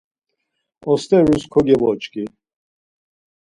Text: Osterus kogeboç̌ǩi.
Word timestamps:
Osterus 0.91 1.43
kogeboç̌ǩi. 1.53 2.23